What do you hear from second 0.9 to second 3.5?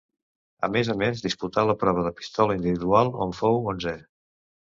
a més disputà la prova de pistola individual, on